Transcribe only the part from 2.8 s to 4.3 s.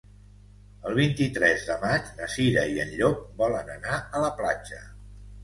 en Llop volen anar a